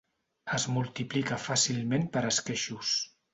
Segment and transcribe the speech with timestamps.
[0.57, 2.97] Es multiplica fàcilment per esqueixos.